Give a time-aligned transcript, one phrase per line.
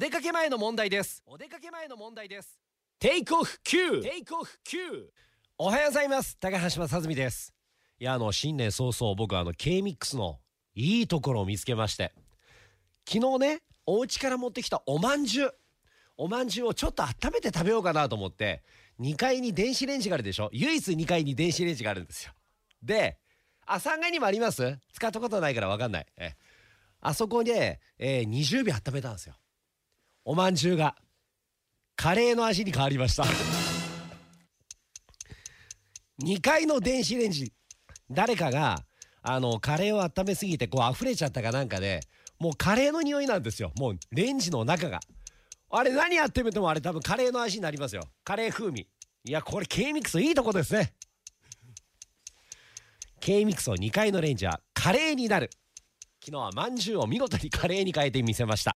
[0.00, 1.22] 出かけ前の問題です。
[1.26, 2.58] お出かけ前の問題です。
[2.98, 5.04] テイクオフ9テイクオフ9
[5.58, 6.38] おはようございます。
[6.38, 7.52] 高橋正澄です。
[7.98, 10.38] いやあの新年早々僕あの K-MIX の
[10.74, 12.14] いいところを見つけまして。
[13.06, 15.52] 昨日ねお家から持ってきたおまんじゅう。
[16.16, 18.62] おまんじゅうをちょっと温めて食べようかなと思って
[19.00, 20.48] 2階に電子レンジがあるでしょ？
[20.54, 22.32] 唯一2階に電子レンジがあるんですよ。
[22.82, 23.18] で
[23.66, 24.78] あ3階にもあります？
[24.94, 26.06] 使ったことないから分かんない。
[26.16, 26.32] え
[27.02, 29.34] あそこで、えー、20秒温めたんですよ
[30.30, 30.94] おまんじゅうが
[31.96, 33.24] カレーの味に変わりました。
[36.22, 37.52] 2階の電子レンジ
[38.08, 38.84] 誰かが
[39.22, 41.98] あのカレーを温めすぎてこう溢れちゃったかなんかで
[42.38, 43.72] もうカレーの匂いなんですよ。
[43.76, 45.00] もうレンジの中が。
[45.68, 48.04] あれ何やってみてもあれ多分カレーの味になりますよ。
[48.22, 48.86] カレー風味。
[49.24, 50.92] いやこれ K ミックスいいとこですね。
[53.18, 55.50] K ミックスを2階のレンジはカレーになる。
[56.24, 58.68] 昨日はまんじゅうを見事にカレーに変えてみせました。